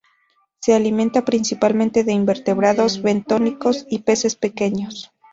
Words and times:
Se 0.61 0.73
alimenta 0.73 1.23
principalmente 1.25 2.03
de 2.03 2.11
invertebrados 2.11 3.03
bentónicos 3.03 3.85
y 3.87 3.99
peces 3.99 4.35
pequeños. 4.35 5.11